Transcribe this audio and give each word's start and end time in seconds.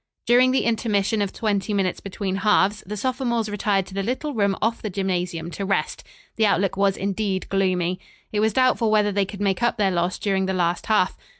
During 0.25 0.49
the 0.49 0.63
intermission 0.63 1.21
of 1.21 1.31
twenty 1.31 1.75
minutes 1.75 1.99
between 1.99 2.37
halves, 2.37 2.83
the 2.87 2.97
sophomores 2.97 3.49
retired 3.49 3.85
to 3.85 3.93
the 3.93 4.01
little 4.01 4.33
room 4.33 4.55
off 4.59 4.81
the 4.81 4.89
gymnasium 4.89 5.51
to 5.51 5.63
rest. 5.63 6.03
The 6.37 6.45
outlook 6.47 6.75
was 6.75 6.97
indeed 6.97 7.47
gloomy. 7.49 7.99
It 8.31 8.39
was 8.39 8.53
doubtful 8.53 8.89
whether 8.89 9.11
they 9.11 9.25
could 9.25 9.41
make 9.41 9.61
up 9.61 9.77
their 9.77 9.91
loss 9.91 10.17
during 10.17 10.47
the 10.47 10.53
last 10.55 10.87
half. 10.87 11.19